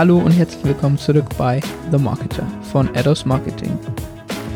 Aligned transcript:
Hallo 0.00 0.16
und 0.16 0.30
herzlich 0.30 0.64
willkommen 0.64 0.96
zurück 0.96 1.26
bei 1.36 1.60
The 1.92 1.98
Marketer 1.98 2.46
von 2.72 2.88
Ados 2.96 3.26
Marketing. 3.26 3.78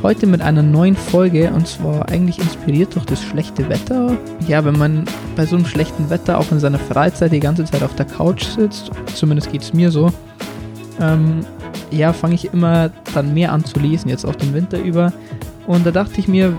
Heute 0.02 0.26
mit 0.26 0.40
einer 0.40 0.62
neuen 0.62 0.96
Folge 0.96 1.52
und 1.52 1.68
zwar 1.68 2.08
eigentlich 2.08 2.38
inspiriert 2.38 2.94
durch 2.94 3.04
das 3.04 3.22
schlechte 3.22 3.68
Wetter. 3.68 4.16
Ja, 4.48 4.64
wenn 4.64 4.78
man 4.78 5.04
bei 5.36 5.44
so 5.44 5.56
einem 5.56 5.66
schlechten 5.66 6.08
Wetter 6.08 6.38
auch 6.38 6.50
in 6.50 6.60
seiner 6.60 6.78
Freizeit 6.78 7.32
die 7.32 7.40
ganze 7.40 7.66
Zeit 7.66 7.82
auf 7.82 7.94
der 7.94 8.06
Couch 8.06 8.44
sitzt, 8.44 8.90
zumindest 9.14 9.52
geht 9.52 9.60
es 9.60 9.74
mir 9.74 9.90
so, 9.90 10.10
ähm, 10.98 11.40
ja, 11.90 12.14
fange 12.14 12.36
ich 12.36 12.46
immer 12.54 12.90
dann 13.12 13.34
mehr 13.34 13.52
an 13.52 13.66
zu 13.66 13.78
lesen, 13.78 14.08
jetzt 14.08 14.24
auch 14.24 14.36
den 14.36 14.54
Winter 14.54 14.78
über. 14.78 15.12
Und 15.66 15.84
da 15.84 15.90
dachte 15.90 16.20
ich 16.20 16.26
mir, 16.26 16.56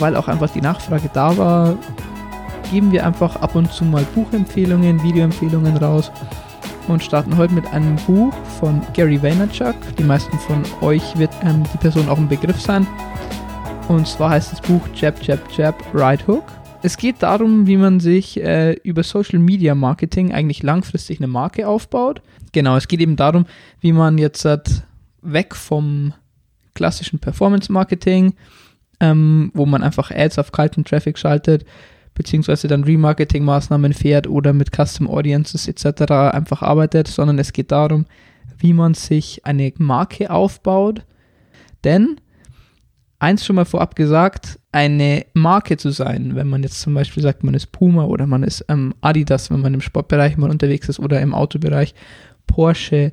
weil 0.00 0.16
auch 0.16 0.26
einfach 0.26 0.50
die 0.50 0.60
Nachfrage 0.60 1.08
da 1.14 1.36
war, 1.36 1.78
geben 2.72 2.90
wir 2.90 3.06
einfach 3.06 3.36
ab 3.36 3.54
und 3.54 3.72
zu 3.72 3.84
mal 3.84 4.04
Buchempfehlungen, 4.12 5.04
Videoempfehlungen 5.04 5.76
raus 5.76 6.10
und 6.88 7.02
starten 7.02 7.36
heute 7.36 7.54
mit 7.54 7.66
einem 7.68 7.96
Buch 8.06 8.32
von 8.60 8.82
Gary 8.92 9.22
Vaynerchuk. 9.22 9.74
Die 9.98 10.04
meisten 10.04 10.38
von 10.38 10.62
euch 10.80 11.16
wird 11.18 11.32
ähm, 11.42 11.64
die 11.72 11.78
Person 11.78 12.08
auch 12.08 12.18
ein 12.18 12.28
Begriff 12.28 12.60
sein. 12.60 12.86
Und 13.88 14.06
zwar 14.08 14.30
heißt 14.30 14.52
das 14.52 14.60
Buch 14.60 14.80
Jab, 14.94 15.22
Jab, 15.22 15.40
Jab, 15.56 15.82
Right 15.92 16.26
Hook. 16.26 16.44
Es 16.82 16.96
geht 16.96 17.22
darum, 17.22 17.66
wie 17.66 17.76
man 17.76 18.00
sich 18.00 18.42
äh, 18.42 18.72
über 18.82 19.02
Social 19.02 19.38
Media 19.38 19.74
Marketing 19.74 20.32
eigentlich 20.32 20.62
langfristig 20.62 21.18
eine 21.18 21.28
Marke 21.28 21.66
aufbaut. 21.66 22.20
Genau, 22.52 22.76
es 22.76 22.88
geht 22.88 23.00
eben 23.00 23.16
darum, 23.16 23.46
wie 23.80 23.92
man 23.92 24.18
jetzt 24.18 24.44
halt 24.44 24.82
weg 25.22 25.54
vom 25.54 26.12
klassischen 26.74 27.18
Performance 27.18 27.72
Marketing, 27.72 28.34
ähm, 29.00 29.50
wo 29.54 29.64
man 29.64 29.82
einfach 29.82 30.10
Ads 30.10 30.38
auf 30.38 30.52
kalten 30.52 30.84
Traffic 30.84 31.18
schaltet, 31.18 31.64
beziehungsweise 32.14 32.68
dann 32.68 32.84
Remarketing-Maßnahmen 32.84 33.92
fährt 33.92 34.26
oder 34.26 34.52
mit 34.52 34.70
Custom 34.74 35.08
Audiences 35.08 35.68
etc. 35.68 36.12
einfach 36.12 36.62
arbeitet, 36.62 37.08
sondern 37.08 37.38
es 37.38 37.52
geht 37.52 37.72
darum, 37.72 38.06
wie 38.58 38.72
man 38.72 38.94
sich 38.94 39.44
eine 39.44 39.72
Marke 39.78 40.30
aufbaut. 40.30 41.04
Denn, 41.82 42.20
eins 43.18 43.44
schon 43.44 43.56
mal 43.56 43.64
vorab 43.64 43.96
gesagt, 43.96 44.60
eine 44.72 45.26
Marke 45.34 45.76
zu 45.76 45.90
sein, 45.90 46.34
wenn 46.34 46.48
man 46.48 46.62
jetzt 46.62 46.80
zum 46.80 46.94
Beispiel 46.94 47.22
sagt, 47.22 47.44
man 47.44 47.54
ist 47.54 47.72
Puma 47.72 48.04
oder 48.04 48.26
man 48.26 48.42
ist 48.42 48.64
ähm, 48.68 48.94
Adidas, 49.00 49.50
wenn 49.50 49.60
man 49.60 49.74
im 49.74 49.80
Sportbereich 49.80 50.36
mal 50.36 50.50
unterwegs 50.50 50.88
ist 50.88 51.00
oder 51.00 51.20
im 51.20 51.34
Autobereich, 51.34 51.94
Porsche, 52.46 53.12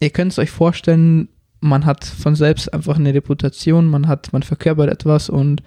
ihr 0.00 0.10
könnt 0.10 0.32
es 0.32 0.38
euch 0.38 0.50
vorstellen, 0.50 1.28
man 1.60 1.86
hat 1.86 2.04
von 2.04 2.34
selbst 2.34 2.72
einfach 2.72 2.96
eine 2.96 3.14
Reputation, 3.14 3.86
man 3.86 4.08
hat, 4.08 4.32
man 4.32 4.42
verkörpert 4.42 4.90
etwas 4.90 5.28
und 5.28 5.62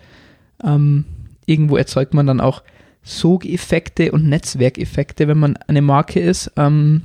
ähm, 0.63 1.05
irgendwo 1.49 1.77
erzeugt 1.77 2.13
man 2.13 2.27
dann 2.27 2.39
auch 2.39 2.63
Sogeffekte 3.01 4.11
und 4.11 4.27
Netzwerkeffekte, 4.27 5.27
wenn 5.27 5.39
man 5.39 5.57
eine 5.67 5.81
Marke 5.81 6.19
ist. 6.19 6.51
Ähm, 6.55 7.01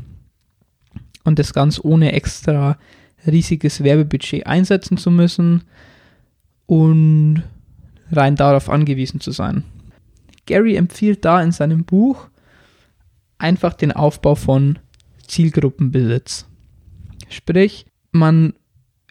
und 1.24 1.38
das 1.38 1.54
ganz 1.54 1.80
ohne 1.82 2.12
extra 2.12 2.76
riesiges 3.26 3.82
Werbebudget 3.82 4.46
einsetzen 4.46 4.98
zu 4.98 5.10
müssen 5.10 5.64
und 6.66 7.42
rein 8.12 8.36
darauf 8.36 8.68
angewiesen 8.68 9.20
zu 9.20 9.30
sein. 9.30 9.64
Gary 10.46 10.76
empfiehlt 10.76 11.24
da 11.24 11.42
in 11.42 11.52
seinem 11.52 11.84
Buch 11.84 12.28
einfach 13.38 13.72
den 13.72 13.92
Aufbau 13.92 14.34
von 14.34 14.78
Zielgruppenbesitz. 15.26 16.46
Sprich, 17.30 17.86
man 18.12 18.52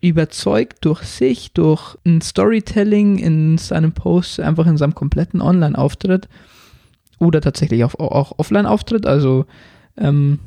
überzeugt 0.03 0.83
durch 0.83 1.03
sich, 1.03 1.53
durch 1.53 1.97
ein 2.05 2.19
Storytelling 2.19 3.19
in 3.19 3.57
seinem 3.57 3.93
Post, 3.93 4.41
einfach 4.41 4.67
in 4.67 4.77
seinem 4.77 4.93
kompletten 4.93 5.41
Online-Auftritt 5.41 6.27
oder 7.19 7.39
tatsächlich 7.39 7.85
auch, 7.85 7.95
auch 7.95 8.37
Offline-Auftritt. 8.37 9.05
Also 9.05 9.45
ähm, 9.97 10.39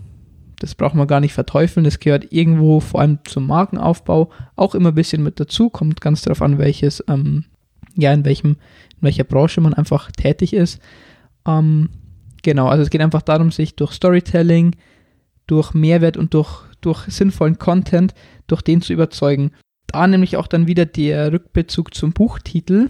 das 0.58 0.74
braucht 0.74 0.94
man 0.94 1.06
gar 1.06 1.20
nicht 1.20 1.32
verteufeln. 1.32 1.84
Das 1.84 2.00
gehört 2.00 2.32
irgendwo 2.32 2.80
vor 2.80 3.00
allem 3.00 3.18
zum 3.24 3.46
Markenaufbau 3.46 4.30
auch 4.56 4.74
immer 4.74 4.90
ein 4.90 4.94
bisschen 4.94 5.22
mit 5.22 5.40
dazu. 5.40 5.70
Kommt 5.70 6.02
ganz 6.02 6.20
darauf 6.20 6.42
an, 6.42 6.58
welches, 6.58 7.02
ähm, 7.08 7.46
ja, 7.94 8.12
in 8.12 8.26
welchem, 8.26 8.50
in 8.50 9.00
welcher 9.00 9.24
Branche 9.24 9.62
man 9.62 9.72
einfach 9.72 10.12
tätig 10.12 10.52
ist. 10.52 10.82
Ähm, 11.48 11.88
genau, 12.42 12.68
also 12.68 12.82
es 12.82 12.90
geht 12.90 13.00
einfach 13.00 13.22
darum, 13.22 13.50
sich 13.50 13.74
durch 13.74 13.92
Storytelling, 13.92 14.76
durch 15.46 15.72
Mehrwert 15.72 16.18
und 16.18 16.34
durch, 16.34 16.60
durch 16.82 17.04
sinnvollen 17.04 17.58
Content 17.58 18.12
durch 18.46 18.62
den 18.62 18.82
zu 18.82 18.92
überzeugen. 18.92 19.52
Da 19.86 20.06
nämlich 20.06 20.36
auch 20.36 20.46
dann 20.46 20.66
wieder 20.66 20.84
der 20.84 21.32
Rückbezug 21.32 21.94
zum 21.94 22.12
Buchtitel, 22.12 22.88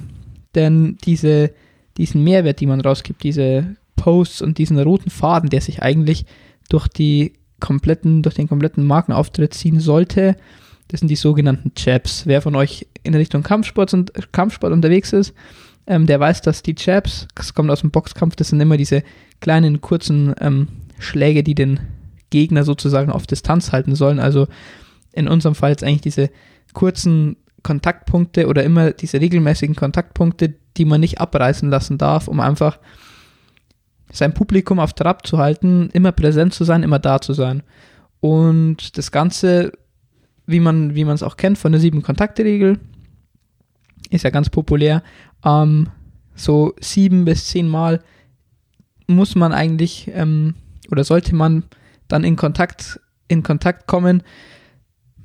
denn 0.54 0.96
diese, 1.04 1.52
diesen 1.96 2.24
Mehrwert, 2.24 2.60
die 2.60 2.66
man 2.66 2.80
rausgibt, 2.80 3.22
diese 3.22 3.76
Posts 3.96 4.42
und 4.42 4.58
diesen 4.58 4.78
roten 4.78 5.10
Faden, 5.10 5.50
der 5.50 5.60
sich 5.60 5.82
eigentlich 5.82 6.26
durch 6.68 6.88
die 6.88 7.34
kompletten, 7.60 8.22
durch 8.22 8.34
den 8.34 8.48
kompletten 8.48 8.84
Markenauftritt 8.84 9.54
ziehen 9.54 9.80
sollte, 9.80 10.36
das 10.88 11.00
sind 11.00 11.08
die 11.08 11.16
sogenannten 11.16 11.72
Jabs. 11.76 12.26
Wer 12.26 12.42
von 12.42 12.54
euch 12.54 12.86
in 13.02 13.14
Richtung 13.14 13.42
Kampfsport, 13.42 13.92
und, 13.92 14.12
Kampfsport 14.32 14.72
unterwegs 14.72 15.12
ist, 15.12 15.34
ähm, 15.86 16.06
der 16.06 16.20
weiß, 16.20 16.42
dass 16.42 16.62
die 16.62 16.74
Jabs, 16.76 17.26
das 17.34 17.54
kommt 17.54 17.70
aus 17.70 17.80
dem 17.80 17.90
Boxkampf, 17.90 18.36
das 18.36 18.48
sind 18.48 18.60
immer 18.60 18.76
diese 18.76 19.02
kleinen, 19.40 19.80
kurzen 19.80 20.34
ähm, 20.40 20.68
Schläge, 20.98 21.42
die 21.42 21.54
den 21.54 21.80
Gegner 22.30 22.64
sozusagen 22.64 23.10
auf 23.10 23.26
Distanz 23.26 23.72
halten 23.72 23.94
sollen. 23.94 24.18
Also 24.18 24.46
in 25.16 25.28
unserem 25.28 25.54
Fall 25.54 25.70
jetzt 25.70 25.82
eigentlich 25.82 26.02
diese 26.02 26.30
kurzen 26.72 27.36
Kontaktpunkte 27.62 28.46
oder 28.46 28.62
immer 28.62 28.92
diese 28.92 29.20
regelmäßigen 29.20 29.74
Kontaktpunkte, 29.74 30.54
die 30.76 30.84
man 30.84 31.00
nicht 31.00 31.20
abreißen 31.20 31.68
lassen 31.68 31.98
darf, 31.98 32.28
um 32.28 32.38
einfach 32.38 32.78
sein 34.12 34.34
Publikum 34.34 34.78
auf 34.78 34.92
Trab 34.92 35.26
zu 35.26 35.38
halten, 35.38 35.90
immer 35.92 36.12
präsent 36.12 36.54
zu 36.54 36.64
sein, 36.64 36.82
immer 36.82 36.98
da 36.98 37.20
zu 37.20 37.32
sein. 37.32 37.62
Und 38.20 38.96
das 38.98 39.10
Ganze, 39.10 39.72
wie 40.46 40.60
man 40.60 40.94
wie 40.94 41.02
es 41.02 41.22
auch 41.22 41.36
kennt 41.36 41.58
von 41.58 41.72
der 41.72 41.80
sieben 41.80 42.02
Kontakte-Regel, 42.02 42.78
ist 44.10 44.22
ja 44.22 44.30
ganz 44.30 44.50
populär. 44.50 45.02
Ähm, 45.44 45.88
so 46.34 46.74
sieben 46.80 47.24
bis 47.24 47.46
zehn 47.46 47.68
Mal 47.68 48.00
muss 49.06 49.34
man 49.34 49.52
eigentlich 49.52 50.10
ähm, 50.14 50.54
oder 50.90 51.04
sollte 51.04 51.34
man 51.34 51.64
dann 52.08 52.22
in 52.22 52.36
Kontakt 52.36 53.00
in 53.28 53.42
Kontakt 53.42 53.86
kommen 53.86 54.22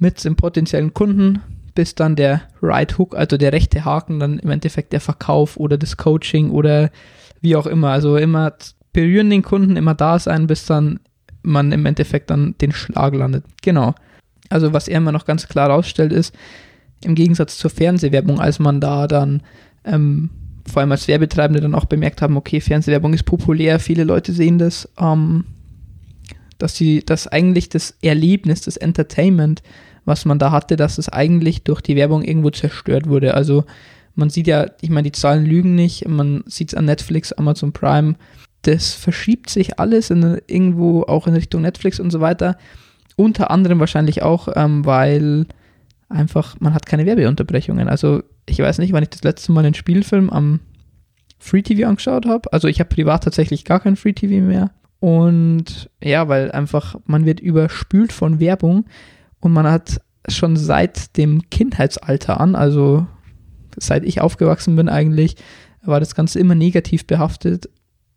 mit 0.02 0.26
dem 0.26 0.36
potenziellen 0.36 0.96
Kunden, 0.96 1.42
bis 1.76 1.94
dann 1.94 2.16
der 2.16 2.42
Right 2.62 2.98
Hook, 2.98 3.16
also 3.16 3.38
der 3.38 3.54
rechte 3.54 3.86
Haken, 3.86 4.20
dann 4.20 4.40
im 4.40 4.50
Endeffekt 4.50 4.94
der 4.94 5.00
Verkauf 5.00 5.58
oder 5.58 5.78
das 5.78 5.96
Coaching 5.96 6.50
oder 6.50 6.90
wie 7.40 7.56
auch 7.56 7.68
immer. 7.68 7.90
Also 7.92 8.18
immer 8.18 8.54
berühren 8.94 9.30
den 9.30 9.44
Kunden, 9.44 9.76
immer 9.76 9.94
da 9.94 10.18
sein, 10.18 10.48
bis 10.48 10.66
dann 10.66 11.00
man 11.44 11.72
im 11.72 11.86
Endeffekt 11.86 12.32
dann 12.32 12.56
den 12.60 12.72
Schlag 12.72 13.14
landet. 13.14 13.46
Genau. 13.62 13.94
Also 14.50 14.74
was 14.74 14.88
er 14.88 14.98
immer 14.98 15.12
noch 15.12 15.26
ganz 15.26 15.48
klar 15.48 15.70
rausstellt 15.70 16.12
ist, 16.12 16.36
im 17.04 17.14
Gegensatz 17.14 17.58
zur 17.58 17.70
Fernsehwerbung, 17.70 18.40
als 18.40 18.58
man 18.58 18.82
da 18.82 19.08
dann 19.08 19.44
ähm, 19.86 20.32
vor 20.68 20.82
allem 20.82 20.92
als 20.92 21.08
Werbetreibende 21.08 21.62
dann 21.62 21.76
auch 21.76 21.86
bemerkt 21.86 22.24
haben, 22.24 22.38
okay, 22.38 22.60
Fernsehwerbung 22.60 23.14
ist 23.14 23.24
populär, 23.24 23.80
viele 23.80 24.04
Leute 24.04 24.34
sehen 24.34 24.58
das, 24.58 24.90
ähm, 25.00 25.46
dass 26.58 26.76
sie, 26.76 27.04
dass 27.06 27.28
eigentlich 27.28 27.70
das 27.70 27.96
Erlebnis, 28.02 28.62
das 28.62 28.78
Entertainment 28.78 29.62
was 30.06 30.26
man 30.26 30.40
da 30.40 30.52
hatte, 30.52 30.76
dass 30.76 30.98
es 30.98 31.10
eigentlich 31.10 31.64
durch 31.64 31.82
die 31.82 31.96
Werbung 31.96 32.24
irgendwo 32.24 32.50
zerstört 32.50 33.08
wurde. 33.08 33.34
Also 33.34 33.66
man 34.16 34.30
sieht 34.30 34.48
ja, 34.48 34.68
ich 34.82 34.90
meine, 34.90 35.10
die 35.10 35.20
Zahlen 35.20 35.46
lügen 35.46 35.76
nicht, 35.76 36.08
man 36.08 36.44
sieht 36.46 36.70
es 36.70 36.76
an 36.76 36.86
Netflix, 36.86 37.32
Amazon 37.34 37.72
Prime, 37.72 38.16
das 38.64 38.94
verschiebt 38.94 39.50
sich 39.50 39.80
alles 39.80 40.10
in, 40.10 40.40
irgendwo 40.48 41.04
auch 41.04 41.28
in 41.28 41.34
Richtung 41.34 41.62
Netflix 41.62 42.00
und 42.00 42.12
so 42.12 42.20
weiter. 42.20 42.58
Unter 43.16 43.52
anderem 43.52 43.80
wahrscheinlich 43.80 44.22
auch, 44.22 44.50
ähm, 44.56 44.86
weil 44.86 45.46
einfach, 46.10 46.60
man 46.60 46.74
hat 46.74 46.86
keine 46.86 47.06
Werbeunterbrechungen. 47.06 47.88
Also 47.88 48.24
ich 48.46 48.60
weiß 48.60 48.78
nicht, 48.80 48.94
wann 48.94 49.04
ich 49.04 49.10
das 49.10 49.24
letzte 49.24 49.52
Mal 49.52 49.66
einen 49.66 49.74
Spielfilm 49.74 50.30
am 50.30 50.60
Free 51.40 51.62
TV 51.64 51.88
angeschaut 51.88 52.26
habe. 52.26 52.52
Also 52.54 52.68
ich 52.68 52.80
habe 52.80 52.94
privat 52.94 53.24
tatsächlich 53.24 53.66
gar 53.66 53.80
kein 53.80 53.96
Free 53.96 54.14
TV 54.14 54.46
mehr. 54.46 54.72
Und 55.00 55.90
ja, 56.04 56.28
weil 56.28 56.52
einfach 56.52 56.96
man 57.06 57.26
wird 57.26 57.40
überspült 57.40 58.14
von 58.14 58.40
Werbung 58.40 58.86
und 59.42 59.52
man 59.54 59.68
hat 59.68 60.00
schon 60.28 60.56
seit 60.56 61.18
dem 61.18 61.50
Kindheitsalter 61.50 62.40
an, 62.40 62.56
also 62.56 63.08
seit 63.78 64.06
ich 64.06 64.22
aufgewachsen 64.22 64.76
bin 64.76 64.90
eigentlich, 64.90 65.36
war 65.84 66.00
das 66.00 66.16
Ganze 66.16 66.40
immer 66.40 66.56
negativ 66.56 67.06
behaftet 67.08 67.70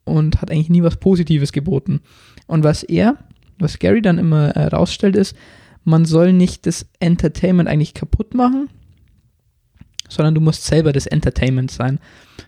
und 0.04 0.40
hat 0.40 0.50
eigentlich 0.50 0.68
nie 0.68 0.82
was 0.82 0.96
Positives 0.96 1.52
geboten. 1.52 2.00
Und 2.46 2.62
was 2.62 2.82
er, 2.82 3.16
was 3.58 3.78
Gary 3.78 4.02
dann 4.02 4.18
immer 4.18 4.50
herausstellt, 4.50 5.16
ist, 5.16 5.34
man 5.84 6.04
soll 6.04 6.32
nicht 6.32 6.66
das 6.66 6.86
Entertainment 7.00 7.68
eigentlich 7.68 7.94
kaputt 7.94 8.34
machen, 8.34 8.68
sondern 10.08 10.34
du 10.34 10.40
musst 10.40 10.64
selber 10.64 10.92
das 10.92 11.06
Entertainment 11.06 11.70
sein. 11.70 12.00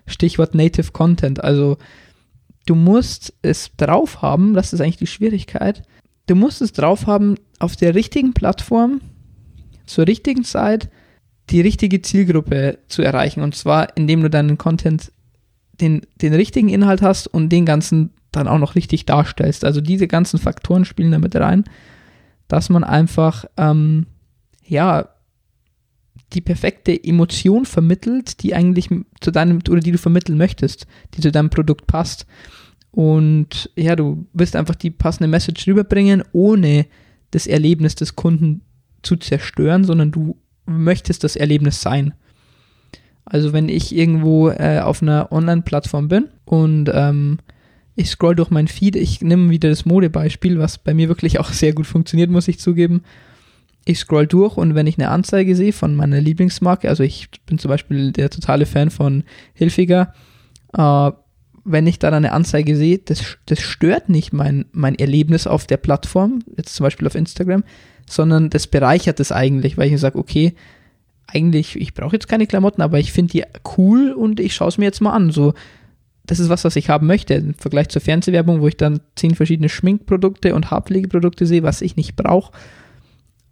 Stichwort 0.06 0.54
Native 0.54 0.92
Content. 0.92 1.42
Also 1.42 1.78
du 2.66 2.74
musst 2.74 3.34
es 3.42 3.70
drauf 3.76 4.22
haben, 4.22 4.54
das 4.54 4.72
ist 4.72 4.80
eigentlich 4.80 4.96
die 4.96 5.06
Schwierigkeit, 5.06 5.82
du 6.26 6.34
musst 6.34 6.62
es 6.62 6.72
drauf 6.72 7.06
haben, 7.06 7.36
auf 7.58 7.76
der 7.76 7.94
richtigen 7.94 8.34
Plattform 8.34 9.00
zur 9.86 10.06
richtigen 10.06 10.44
Zeit 10.44 10.90
die 11.50 11.60
richtige 11.60 12.02
Zielgruppe 12.02 12.78
zu 12.88 13.02
erreichen. 13.02 13.42
Und 13.42 13.54
zwar, 13.54 13.96
indem 13.96 14.22
du 14.22 14.30
deinen 14.30 14.58
Content, 14.58 15.12
den, 15.80 16.02
den 16.20 16.34
richtigen 16.34 16.68
Inhalt 16.68 17.02
hast 17.02 17.28
und 17.28 17.50
den 17.50 17.64
ganzen 17.64 18.10
dann 18.32 18.48
auch 18.48 18.58
noch 18.58 18.74
richtig 18.74 19.06
darstellst. 19.06 19.64
Also 19.64 19.80
diese 19.80 20.06
ganzen 20.06 20.38
Faktoren 20.38 20.84
spielen 20.84 21.12
damit 21.12 21.34
rein. 21.36 21.64
dass 22.48 22.68
man 22.68 22.84
einfach, 22.84 23.44
ähm, 23.56 24.06
ja, 24.64 25.08
die 26.32 26.40
perfekte 26.40 26.92
Emotion 27.02 27.64
vermittelt, 27.64 28.42
die 28.42 28.54
eigentlich 28.54 28.88
zu 29.20 29.32
deinem 29.32 29.58
oder 29.68 29.80
die 29.80 29.90
du 29.90 29.98
vermitteln 29.98 30.38
möchtest, 30.38 30.86
die 31.14 31.22
zu 31.22 31.32
deinem 31.32 31.50
Produkt 31.50 31.88
passt. 31.88 32.26
Und 32.96 33.70
ja, 33.76 33.94
du 33.94 34.26
willst 34.32 34.56
einfach 34.56 34.74
die 34.74 34.90
passende 34.90 35.28
Message 35.28 35.66
rüberbringen, 35.66 36.22
ohne 36.32 36.86
das 37.30 37.46
Erlebnis 37.46 37.94
des 37.94 38.16
Kunden 38.16 38.62
zu 39.02 39.16
zerstören, 39.16 39.84
sondern 39.84 40.10
du 40.10 40.36
möchtest 40.64 41.22
das 41.22 41.36
Erlebnis 41.36 41.82
sein. 41.82 42.14
Also 43.26 43.52
wenn 43.52 43.68
ich 43.68 43.94
irgendwo 43.94 44.48
äh, 44.48 44.80
auf 44.80 45.02
einer 45.02 45.30
Online-Plattform 45.30 46.08
bin 46.08 46.28
und 46.46 46.90
ähm, 46.92 47.38
ich 47.96 48.08
scroll 48.08 48.34
durch 48.34 48.50
mein 48.50 48.66
Feed, 48.66 48.96
ich 48.96 49.20
nehme 49.20 49.50
wieder 49.50 49.68
das 49.68 49.84
Modebeispiel, 49.84 50.58
was 50.58 50.78
bei 50.78 50.94
mir 50.94 51.08
wirklich 51.08 51.38
auch 51.38 51.50
sehr 51.50 51.74
gut 51.74 51.86
funktioniert, 51.86 52.30
muss 52.30 52.48
ich 52.48 52.58
zugeben 52.58 53.02
ich 53.86 54.00
scroll 54.00 54.26
durch 54.26 54.56
und 54.56 54.74
wenn 54.74 54.88
ich 54.88 54.98
eine 54.98 55.10
Anzeige 55.10 55.54
sehe 55.54 55.72
von 55.72 55.94
meiner 55.94 56.20
Lieblingsmarke, 56.20 56.88
also 56.88 57.04
ich 57.04 57.30
bin 57.46 57.58
zum 57.58 57.68
Beispiel 57.68 58.10
der 58.10 58.30
totale 58.30 58.66
Fan 58.66 58.90
von 58.90 59.22
Hilfiger, 59.54 60.12
äh, 60.76 61.12
wenn 61.66 61.86
ich 61.86 61.98
da 61.98 62.10
eine 62.10 62.32
Anzeige 62.32 62.76
sehe, 62.76 62.98
das, 62.98 63.38
das 63.46 63.60
stört 63.60 64.08
nicht 64.08 64.32
mein, 64.32 64.66
mein 64.72 64.94
Erlebnis 64.94 65.46
auf 65.46 65.66
der 65.66 65.76
Plattform, 65.76 66.40
jetzt 66.56 66.74
zum 66.74 66.84
Beispiel 66.84 67.06
auf 67.06 67.14
Instagram, 67.14 67.64
sondern 68.08 68.50
das 68.50 68.66
bereichert 68.68 69.20
es 69.20 69.32
eigentlich, 69.32 69.76
weil 69.76 69.92
ich 69.92 70.00
sage, 70.00 70.18
okay, 70.18 70.54
eigentlich, 71.26 71.76
ich 71.76 71.92
brauche 71.92 72.14
jetzt 72.14 72.28
keine 72.28 72.46
Klamotten, 72.46 72.82
aber 72.82 73.00
ich 73.00 73.12
finde 73.12 73.32
die 73.32 73.44
cool 73.76 74.12
und 74.12 74.38
ich 74.38 74.54
schaue 74.54 74.68
es 74.68 74.78
mir 74.78 74.84
jetzt 74.84 75.00
mal 75.00 75.12
an. 75.12 75.30
So, 75.30 75.54
das 76.24 76.38
ist 76.38 76.48
was, 76.48 76.64
was 76.64 76.76
ich 76.76 76.88
haben 76.88 77.08
möchte. 77.08 77.34
Im 77.34 77.54
Vergleich 77.54 77.88
zur 77.88 78.00
Fernsehwerbung, 78.00 78.60
wo 78.60 78.68
ich 78.68 78.76
dann 78.76 79.00
zehn 79.16 79.34
verschiedene 79.34 79.68
Schminkprodukte 79.68 80.54
und 80.54 80.70
Haarpflegeprodukte 80.70 81.46
sehe, 81.46 81.64
was 81.64 81.82
ich 81.82 81.96
nicht 81.96 82.14
brauche 82.14 82.52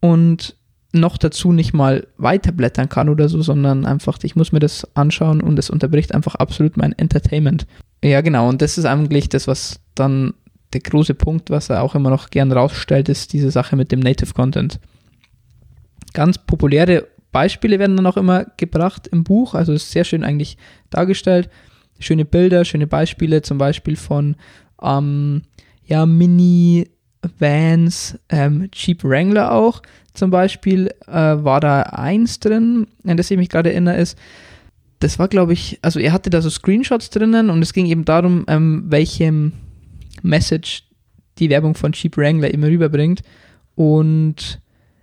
und 0.00 0.56
noch 0.92 1.18
dazu 1.18 1.52
nicht 1.52 1.74
mal 1.74 2.06
weiterblättern 2.18 2.88
kann 2.88 3.08
oder 3.08 3.28
so, 3.28 3.42
sondern 3.42 3.84
einfach, 3.84 4.18
ich 4.22 4.36
muss 4.36 4.52
mir 4.52 4.60
das 4.60 4.88
anschauen 4.94 5.40
und 5.40 5.58
es 5.58 5.68
unterbricht 5.68 6.14
einfach 6.14 6.36
absolut 6.36 6.76
mein 6.76 6.92
Entertainment. 6.92 7.66
Ja, 8.04 8.20
genau, 8.20 8.50
und 8.50 8.60
das 8.60 8.76
ist 8.76 8.84
eigentlich 8.84 9.30
das, 9.30 9.48
was 9.48 9.80
dann 9.94 10.34
der 10.74 10.82
große 10.82 11.14
Punkt, 11.14 11.48
was 11.48 11.70
er 11.70 11.82
auch 11.82 11.94
immer 11.94 12.10
noch 12.10 12.28
gern 12.28 12.52
rausstellt, 12.52 13.08
ist 13.08 13.32
diese 13.32 13.50
Sache 13.50 13.76
mit 13.76 13.92
dem 13.92 14.00
Native 14.00 14.34
Content. 14.34 14.78
Ganz 16.12 16.36
populäre 16.36 17.08
Beispiele 17.32 17.78
werden 17.78 17.96
dann 17.96 18.06
auch 18.06 18.18
immer 18.18 18.44
gebracht 18.58 19.06
im 19.06 19.24
Buch, 19.24 19.54
also 19.54 19.72
ist 19.72 19.90
sehr 19.90 20.04
schön 20.04 20.22
eigentlich 20.22 20.58
dargestellt. 20.90 21.48
Schöne 21.98 22.26
Bilder, 22.26 22.66
schöne 22.66 22.86
Beispiele, 22.86 23.40
zum 23.40 23.56
Beispiel 23.56 23.96
von 23.96 24.36
ähm, 24.82 25.40
ja, 25.86 26.04
Mini 26.04 26.90
Vans, 27.38 28.18
ähm, 28.28 28.68
Jeep 28.74 29.02
Wrangler 29.02 29.50
auch 29.52 29.80
zum 30.12 30.30
Beispiel, 30.30 30.90
äh, 31.06 31.12
war 31.12 31.60
da 31.60 31.80
eins 31.84 32.38
drin, 32.38 32.86
an 33.06 33.16
das 33.16 33.30
ich 33.30 33.38
mich 33.38 33.48
gerade 33.48 33.72
erinnere, 33.72 33.96
ist, 33.96 34.18
das 35.04 35.18
war, 35.18 35.28
glaube 35.28 35.52
ich, 35.52 35.78
also 35.82 36.00
er 36.00 36.14
hatte 36.14 36.30
da 36.30 36.40
so 36.40 36.48
Screenshots 36.48 37.10
drinnen 37.10 37.50
und 37.50 37.60
es 37.60 37.74
ging 37.74 37.84
eben 37.84 38.06
darum, 38.06 38.46
ähm, 38.48 38.84
welche 38.88 39.52
Message 40.22 40.84
die 41.38 41.50
Werbung 41.50 41.74
von 41.74 41.92
Jeep 41.92 42.16
Wrangler 42.16 42.50
immer 42.50 42.68
rüberbringt. 42.68 43.22
Und 43.74 44.62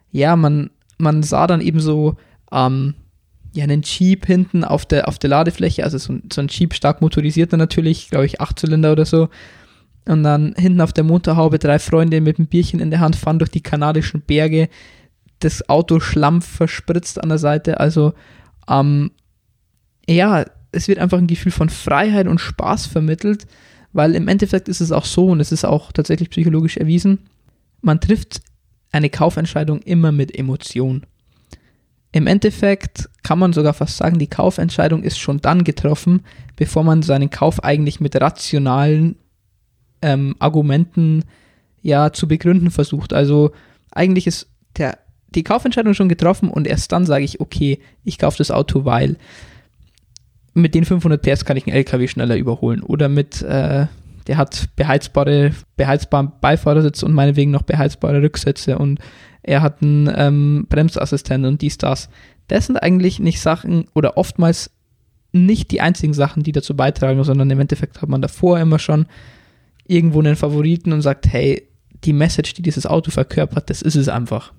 ja, 0.09 0.35
man, 0.35 0.71
man 0.97 1.21
sah 1.21 1.45
dann 1.45 1.61
eben 1.61 1.79
so 1.79 2.15
ähm, 2.51 2.95
ja, 3.53 3.63
einen 3.63 3.83
Jeep 3.83 4.25
hinten 4.25 4.63
auf 4.63 4.87
der, 4.87 5.07
auf 5.07 5.19
der 5.19 5.29
Ladefläche, 5.29 5.83
also 5.83 5.99
so, 5.99 6.17
so 6.33 6.41
ein 6.41 6.47
Jeep 6.47 6.73
stark 6.73 7.01
motorisierter 7.01 7.57
natürlich, 7.57 8.09
glaube 8.09 8.25
ich, 8.25 8.41
Achtzylinder 8.41 8.93
oder 8.93 9.05
so. 9.05 9.29
Und 10.05 10.23
dann 10.23 10.55
hinten 10.57 10.81
auf 10.81 10.93
der 10.93 11.03
Motorhaube 11.03 11.59
drei 11.59 11.77
Freunde 11.77 12.21
mit 12.21 12.39
einem 12.39 12.47
Bierchen 12.47 12.79
in 12.79 12.89
der 12.89 13.01
Hand 13.01 13.17
fahren 13.17 13.37
durch 13.37 13.51
die 13.51 13.61
kanadischen 13.61 14.21
Berge. 14.21 14.67
Das 15.37 15.69
Auto 15.69 15.99
Schlamm 15.99 16.41
verspritzt 16.41 17.21
an 17.21 17.29
der 17.29 17.37
Seite. 17.37 17.79
Also, 17.79 18.13
ähm, 18.67 19.11
ja, 20.07 20.45
es 20.71 20.87
wird 20.87 20.99
einfach 20.99 21.17
ein 21.17 21.27
Gefühl 21.27 21.51
von 21.51 21.69
Freiheit 21.69 22.27
und 22.27 22.39
Spaß 22.39 22.85
vermittelt, 22.87 23.45
weil 23.93 24.15
im 24.15 24.27
Endeffekt 24.27 24.69
ist 24.69 24.81
es 24.81 24.91
auch 24.91 25.05
so 25.05 25.27
und 25.27 25.39
es 25.39 25.51
ist 25.51 25.65
auch 25.65 25.91
tatsächlich 25.91 26.29
psychologisch 26.29 26.77
erwiesen, 26.77 27.19
man 27.81 27.99
trifft 27.99 28.41
eine 28.91 29.09
Kaufentscheidung 29.09 29.81
immer 29.81 30.11
mit 30.11 30.37
Emotion. 30.37 31.05
Im 32.13 32.27
Endeffekt 32.27 33.09
kann 33.23 33.39
man 33.39 33.53
sogar 33.53 33.73
fast 33.73 33.97
sagen, 33.97 34.19
die 34.19 34.27
Kaufentscheidung 34.27 35.03
ist 35.03 35.17
schon 35.17 35.39
dann 35.39 35.63
getroffen, 35.63 36.23
bevor 36.57 36.83
man 36.83 37.03
seinen 37.03 37.29
Kauf 37.29 37.63
eigentlich 37.63 38.01
mit 38.01 38.19
rationalen 38.19 39.15
ähm, 40.01 40.35
Argumenten 40.39 41.23
ja 41.81 42.11
zu 42.11 42.27
begründen 42.27 42.69
versucht. 42.69 43.13
Also 43.13 43.51
eigentlich 43.91 44.27
ist 44.27 44.47
der, 44.77 44.97
die 45.29 45.43
Kaufentscheidung 45.43 45.93
schon 45.93 46.09
getroffen 46.09 46.49
und 46.49 46.67
erst 46.67 46.91
dann 46.91 47.05
sage 47.05 47.23
ich, 47.23 47.39
okay, 47.39 47.79
ich 48.03 48.17
kaufe 48.17 48.37
das 48.37 48.51
Auto, 48.51 48.83
weil 48.83 49.17
mit 50.53 50.75
den 50.75 50.85
500 50.85 51.21
PS 51.21 51.45
kann 51.45 51.57
ich 51.57 51.65
einen 51.65 51.75
LKW 51.75 52.07
schneller 52.07 52.35
überholen 52.35 52.83
oder 52.83 53.09
mit, 53.09 53.41
äh, 53.41 53.87
der 54.27 54.37
hat 54.37 54.69
beheizbare, 54.75 55.51
beheizbaren 55.77 56.31
Beifahrersitz 56.41 57.03
und 57.03 57.13
meinetwegen 57.13 57.51
noch 57.51 57.63
beheizbare 57.63 58.21
Rücksitze 58.21 58.77
und 58.77 58.99
er 59.43 59.61
hat 59.61 59.81
einen 59.81 60.11
ähm, 60.15 60.67
Bremsassistent 60.69 61.45
und 61.45 61.61
dies, 61.61 61.77
das. 61.77 62.09
Das 62.47 62.67
sind 62.67 62.77
eigentlich 62.77 63.19
nicht 63.19 63.39
Sachen 63.41 63.85
oder 63.95 64.17
oftmals 64.17 64.71
nicht 65.31 65.71
die 65.71 65.81
einzigen 65.81 66.13
Sachen, 66.13 66.43
die 66.43 66.51
dazu 66.51 66.75
beitragen, 66.75 67.23
sondern 67.23 67.49
im 67.49 67.59
Endeffekt 67.59 68.01
hat 68.01 68.09
man 68.09 68.21
davor 68.21 68.59
immer 68.59 68.79
schon 68.79 69.05
irgendwo 69.87 70.19
einen 70.19 70.35
Favoriten 70.35 70.91
und 70.91 71.01
sagt, 71.01 71.27
hey, 71.27 71.67
die 72.03 72.13
Message, 72.13 72.53
die 72.53 72.61
dieses 72.61 72.85
Auto 72.85 73.11
verkörpert, 73.11 73.69
das 73.69 73.81
ist 73.81 73.95
es 73.95 74.09
einfach. 74.09 74.53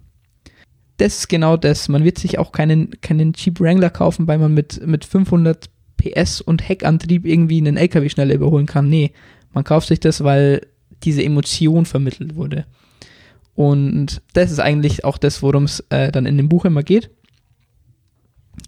Das 0.96 1.18
ist 1.18 1.28
genau 1.28 1.56
das. 1.56 1.88
Man 1.88 2.04
wird 2.04 2.18
sich 2.18 2.38
auch 2.38 2.52
keinen, 2.52 3.00
keinen 3.00 3.32
Jeep 3.34 3.60
Wrangler 3.60 3.90
kaufen, 3.90 4.26
weil 4.26 4.38
man 4.38 4.54
mit, 4.54 4.86
mit 4.86 5.04
500 5.04 5.68
PS 6.02 6.40
und 6.40 6.68
Heckantrieb 6.68 7.26
irgendwie 7.26 7.58
einen 7.58 7.76
LKW 7.76 8.08
schneller 8.08 8.34
überholen 8.34 8.66
kann. 8.66 8.88
Nee, 8.88 9.12
man 9.52 9.64
kauft 9.64 9.88
sich 9.88 10.00
das, 10.00 10.24
weil 10.24 10.66
diese 11.02 11.22
Emotion 11.22 11.86
vermittelt 11.86 12.36
wurde. 12.36 12.64
Und 13.54 14.22
das 14.32 14.50
ist 14.50 14.60
eigentlich 14.60 15.04
auch 15.04 15.18
das, 15.18 15.42
worum 15.42 15.64
es 15.64 15.80
äh, 15.90 16.10
dann 16.10 16.26
in 16.26 16.36
dem 16.36 16.48
Buch 16.48 16.64
immer 16.64 16.82
geht. 16.82 17.10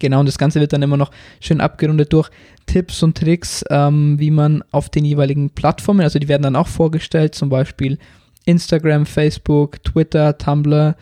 Genau, 0.01 0.21
und 0.21 0.27
das 0.27 0.39
Ganze 0.39 0.61
wird 0.61 0.73
dann 0.73 0.83
immer 0.83 0.97
noch 0.97 1.11
schön 1.41 1.61
abgerundet 1.61 2.13
durch 2.13 2.31
Tipps 2.67 3.03
und 3.03 3.17
Tricks, 3.17 3.65
ähm, 3.71 4.19
wie 4.19 4.31
man 4.31 4.65
auf 4.71 4.89
den 4.89 5.05
jeweiligen 5.05 5.51
Plattformen, 5.51 6.01
also 6.01 6.19
die 6.19 6.29
werden 6.29 6.43
dann 6.43 6.57
auch 6.57 6.69
vorgestellt, 6.69 7.35
zum 7.35 7.49
Beispiel 7.49 7.99
Instagram, 8.47 9.07
Facebook, 9.07 9.83
Twitter, 9.85 10.37
Tumblr, 10.39 10.97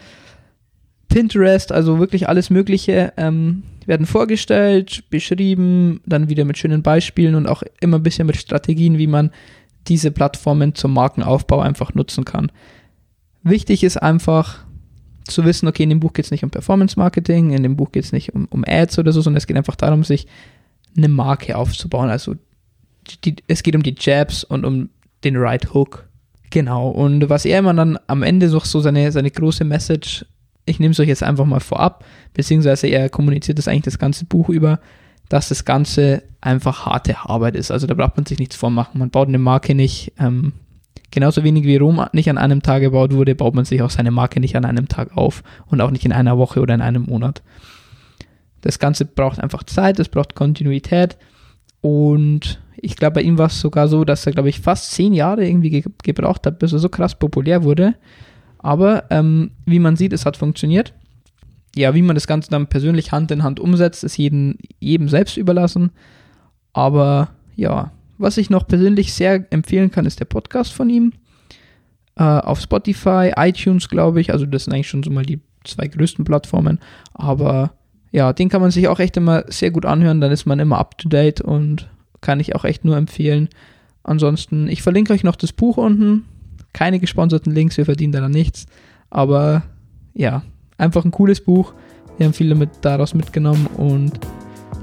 Pinterest, 1.08 1.72
also 1.72 1.98
wirklich 1.98 2.28
alles 2.28 2.50
Mögliche 2.50 3.12
ähm, 3.16 3.62
werden 3.88 4.06
vorgestellt, 4.06 5.04
beschrieben, 5.10 6.00
dann 6.06 6.28
wieder 6.28 6.44
mit 6.44 6.58
schönen 6.58 6.82
Beispielen 6.82 7.34
und 7.34 7.46
auch 7.46 7.62
immer 7.80 7.98
ein 7.98 8.02
bisschen 8.02 8.26
mit 8.26 8.36
Strategien, 8.36 8.98
wie 8.98 9.06
man 9.06 9.30
diese 9.88 10.10
Plattformen 10.10 10.74
zum 10.74 10.92
Markenaufbau 10.92 11.60
einfach 11.60 11.94
nutzen 11.94 12.24
kann. 12.24 12.52
Wichtig 13.42 13.82
ist 13.82 13.96
einfach, 13.96 14.64
zu 15.24 15.44
wissen, 15.44 15.68
okay, 15.68 15.84
in 15.84 15.90
dem 15.90 16.00
Buch 16.00 16.12
geht 16.12 16.24
es 16.24 16.30
nicht 16.30 16.44
um 16.44 16.50
Performance 16.50 16.98
Marketing, 16.98 17.50
in 17.50 17.62
dem 17.62 17.76
Buch 17.76 17.92
geht 17.92 18.04
es 18.04 18.12
nicht 18.12 18.34
um, 18.34 18.46
um 18.50 18.64
Ads 18.66 18.98
oder 18.98 19.12
so, 19.12 19.20
sondern 19.20 19.38
es 19.38 19.46
geht 19.46 19.56
einfach 19.56 19.76
darum, 19.76 20.04
sich 20.04 20.26
eine 20.96 21.08
Marke 21.08 21.56
aufzubauen. 21.56 22.10
Also 22.10 22.34
die, 23.24 23.36
es 23.48 23.62
geht 23.62 23.76
um 23.76 23.82
die 23.82 23.94
Jabs 23.98 24.44
und 24.44 24.64
um 24.64 24.90
den 25.24 25.36
Right 25.36 25.72
Hook. 25.74 26.08
Genau. 26.50 26.90
Und 26.90 27.28
was 27.28 27.44
er 27.44 27.60
immer 27.60 27.74
dann 27.74 27.98
am 28.06 28.22
Ende 28.22 28.48
so 28.48 28.58
seine, 28.60 29.10
seine 29.10 29.30
große 29.30 29.64
Message, 29.64 30.26
ich 30.64 30.78
nehme 30.78 30.92
es 30.92 31.00
euch 31.00 31.08
jetzt 31.08 31.22
einfach 31.22 31.44
mal 31.44 31.60
vorab, 31.60 32.04
beziehungsweise 32.34 32.86
er 32.86 33.08
kommuniziert 33.08 33.58
das 33.58 33.68
eigentlich 33.68 33.82
das 33.82 33.98
ganze 33.98 34.24
Buch 34.24 34.48
über, 34.48 34.80
dass 35.28 35.48
das 35.48 35.64
Ganze 35.64 36.22
einfach 36.40 36.86
harte 36.86 37.16
Arbeit 37.24 37.56
ist. 37.56 37.70
Also 37.70 37.86
da 37.86 37.94
braucht 37.94 38.16
man 38.16 38.26
sich 38.26 38.38
nichts 38.38 38.56
vormachen. 38.56 38.98
Man 38.98 39.10
baut 39.10 39.28
eine 39.28 39.38
Marke 39.38 39.74
nicht 39.74 40.12
ähm, 40.18 40.52
Genauso 41.12 41.44
wenig 41.44 41.64
wie 41.64 41.76
Rom 41.76 42.04
nicht 42.14 42.30
an 42.30 42.38
einem 42.38 42.62
Tag 42.62 42.80
gebaut 42.80 43.12
wurde, 43.12 43.34
baut 43.34 43.54
man 43.54 43.66
sich 43.66 43.82
auch 43.82 43.90
seine 43.90 44.10
Marke 44.10 44.40
nicht 44.40 44.56
an 44.56 44.64
einem 44.64 44.88
Tag 44.88 45.14
auf 45.14 45.42
und 45.66 45.82
auch 45.82 45.90
nicht 45.90 46.06
in 46.06 46.12
einer 46.12 46.38
Woche 46.38 46.60
oder 46.60 46.74
in 46.74 46.80
einem 46.80 47.02
Monat. 47.02 47.42
Das 48.62 48.78
Ganze 48.78 49.04
braucht 49.04 49.38
einfach 49.38 49.62
Zeit, 49.64 50.00
es 50.00 50.08
braucht 50.08 50.34
Kontinuität 50.34 51.18
und 51.82 52.62
ich 52.76 52.96
glaube, 52.96 53.16
bei 53.16 53.22
ihm 53.22 53.36
war 53.36 53.48
es 53.48 53.60
sogar 53.60 53.88
so, 53.88 54.06
dass 54.06 54.24
er, 54.24 54.32
glaube 54.32 54.48
ich, 54.48 54.60
fast 54.60 54.92
zehn 54.92 55.12
Jahre 55.12 55.46
irgendwie 55.46 55.68
ge 55.68 55.84
gebraucht 56.02 56.46
hat, 56.46 56.58
bis 56.58 56.72
er 56.72 56.78
so 56.78 56.88
krass 56.88 57.14
populär 57.14 57.62
wurde. 57.62 57.94
Aber 58.62 59.04
ähm, 59.10 59.50
wie 59.66 59.80
man 59.80 59.96
sieht, 59.96 60.12
es 60.12 60.24
hat 60.24 60.36
funktioniert. 60.36 60.94
Ja, 61.74 61.94
wie 61.94 62.02
man 62.02 62.14
das 62.14 62.26
Ganze 62.26 62.50
dann 62.50 62.68
persönlich 62.68 63.12
Hand 63.12 63.30
in 63.30 63.42
Hand 63.42 63.58
umsetzt, 63.58 64.04
ist 64.04 64.16
jedem, 64.16 64.56
jedem 64.78 65.08
selbst 65.08 65.36
überlassen. 65.36 65.90
Aber 66.72 67.30
ja, 67.56 67.92
was 68.18 68.38
ich 68.38 68.50
noch 68.50 68.66
persönlich 68.66 69.12
sehr 69.12 69.46
empfehlen 69.52 69.90
kann, 69.90 70.06
ist 70.06 70.20
der 70.20 70.26
Podcast 70.26 70.72
von 70.72 70.88
ihm. 70.88 71.12
Äh, 72.16 72.22
auf 72.22 72.60
Spotify, 72.60 73.32
iTunes, 73.36 73.88
glaube 73.88 74.20
ich. 74.20 74.32
Also 74.32 74.46
das 74.46 74.64
sind 74.64 74.74
eigentlich 74.74 74.88
schon 74.88 75.02
so 75.02 75.10
mal 75.10 75.24
die 75.24 75.40
zwei 75.64 75.88
größten 75.88 76.24
Plattformen. 76.24 76.78
Aber 77.14 77.72
ja, 78.12 78.32
den 78.32 78.48
kann 78.48 78.60
man 78.60 78.70
sich 78.70 78.88
auch 78.88 79.00
echt 79.00 79.16
immer 79.16 79.44
sehr 79.48 79.70
gut 79.70 79.86
anhören. 79.86 80.20
Dann 80.20 80.30
ist 80.30 80.46
man 80.46 80.60
immer 80.60 80.78
up 80.78 80.98
to 80.98 81.08
date 81.08 81.40
und 81.40 81.88
kann 82.20 82.38
ich 82.38 82.54
auch 82.54 82.64
echt 82.64 82.84
nur 82.84 82.96
empfehlen. 82.96 83.48
Ansonsten, 84.04 84.68
ich 84.68 84.82
verlinke 84.82 85.12
euch 85.12 85.24
noch 85.24 85.36
das 85.36 85.52
Buch 85.52 85.78
unten. 85.78 86.24
Keine 86.82 86.98
gesponserten 86.98 87.54
Links, 87.54 87.76
wir 87.76 87.84
verdienen 87.84 88.12
da 88.12 88.28
nichts. 88.28 88.66
Aber 89.08 89.62
ja, 90.14 90.42
einfach 90.78 91.04
ein 91.04 91.12
cooles 91.12 91.40
Buch. 91.40 91.74
Wir 92.18 92.26
haben 92.26 92.32
viele 92.32 92.56
mit, 92.56 92.70
daraus 92.80 93.14
mitgenommen 93.14 93.68
und 93.76 94.18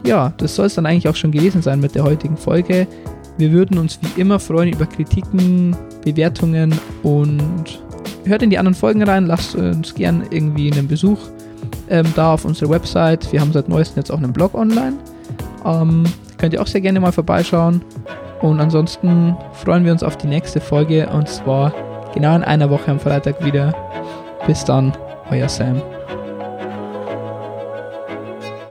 ja, 0.06 0.32
das 0.38 0.56
soll 0.56 0.68
es 0.68 0.76
dann 0.76 0.86
eigentlich 0.86 1.10
auch 1.10 1.18
schon 1.18 1.34
gewesen 1.34 1.62
sein 1.62 1.82
mit 1.82 1.96
der 1.96 2.06
heutigen 2.06 2.38
Folge. 2.38 2.88
Wir 3.38 3.52
würden 3.52 3.78
uns 3.78 4.00
wie 4.02 4.22
immer 4.22 4.40
freuen 4.40 4.72
über 4.72 4.86
Kritiken, 4.86 5.76
Bewertungen 6.06 6.74
und 7.04 7.84
hört 8.24 8.44
in 8.44 8.50
die 8.50 8.58
anderen 8.58 8.76
Folgen 8.76 9.04
rein. 9.04 9.26
Lasst 9.26 9.56
uns 9.56 9.94
gern 9.94 10.24
irgendwie 10.32 10.72
einen 10.72 10.88
Besuch 10.88 11.20
ähm, 11.90 12.06
da 12.16 12.34
auf 12.34 12.46
unserer 12.46 12.70
Website. 12.70 13.30
Wir 13.34 13.42
haben 13.42 13.52
seit 13.52 13.68
neuestem 13.68 13.98
jetzt 13.98 14.10
auch 14.10 14.20
einen 14.20 14.32
Blog 14.32 14.54
online. 14.54 14.96
Ähm, 15.66 16.06
könnt 16.38 16.54
ihr 16.54 16.62
auch 16.62 16.68
sehr 16.68 16.80
gerne 16.80 17.02
mal 17.02 17.12
vorbeischauen. 17.12 17.82
Und 18.42 18.62
ansonsten 18.62 19.36
freuen 19.52 19.84
wir 19.84 19.92
uns 19.92 20.02
auf 20.02 20.16
die 20.16 20.28
nächste 20.28 20.62
Folge 20.62 21.10
und 21.10 21.28
zwar 21.28 21.74
genau 22.14 22.36
in 22.36 22.44
einer 22.44 22.70
Woche 22.70 22.92
am 22.92 23.00
Freitag 23.00 23.44
wieder. 23.44 23.74
Bis 24.48 24.64
dann, 24.66 24.94
euer 25.32 25.50
Sam. 25.50 25.82